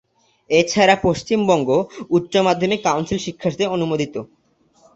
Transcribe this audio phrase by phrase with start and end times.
[0.49, 1.69] এছাড়া পশ্চিমবঙ্গ
[2.09, 4.15] উচ্চ মাধ্যমিক কাউন্সিল শিক্ষার সাথে অনুমোদিত।